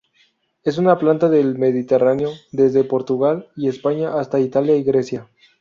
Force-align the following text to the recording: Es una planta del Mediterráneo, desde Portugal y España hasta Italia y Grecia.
Es 0.63 0.79
una 0.79 0.97
planta 0.97 1.29
del 1.29 1.59
Mediterráneo, 1.59 2.31
desde 2.51 2.83
Portugal 2.83 3.51
y 3.55 3.69
España 3.69 4.15
hasta 4.19 4.39
Italia 4.39 4.75
y 4.75 4.81
Grecia. 4.81 5.29